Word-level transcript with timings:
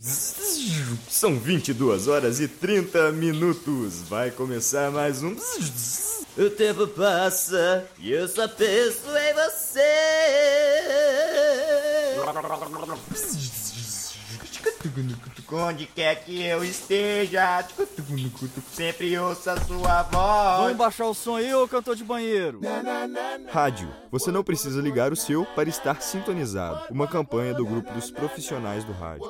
São 0.00 1.38
22 1.38 2.08
horas 2.08 2.40
e 2.40 2.48
30 2.48 3.12
minutos. 3.12 4.00
Vai 4.08 4.30
começar 4.30 4.90
mais 4.90 5.22
um. 5.22 5.36
O 6.38 6.48
tempo 6.48 6.88
passa 6.88 7.86
e 7.98 8.10
eu 8.10 8.26
só 8.26 8.48
penso 8.48 9.10
em 9.10 9.34
você. 9.34 9.80
Onde 15.52 15.84
quer 15.84 16.24
que 16.24 16.42
eu 16.44 16.64
esteja, 16.64 17.66
sempre 18.72 19.18
ouça 19.18 19.60
sua 19.66 20.04
voz. 20.04 20.60
Vamos 20.62 20.76
baixar 20.76 21.06
o 21.06 21.14
som 21.14 21.36
aí, 21.36 21.52
ô 21.52 21.66
cantor 21.68 21.96
de 21.96 22.04
banheiro? 22.04 22.60
Rádio. 23.50 23.92
Você 24.10 24.30
não 24.30 24.44
precisa 24.44 24.80
ligar 24.80 25.12
o 25.12 25.16
seu 25.16 25.44
para 25.44 25.68
estar 25.68 26.00
sintonizado. 26.00 26.86
Uma 26.88 27.08
campanha 27.08 27.52
do 27.52 27.66
grupo 27.66 27.92
dos 27.92 28.10
profissionais 28.10 28.84
do 28.84 28.92
rádio. 28.92 29.28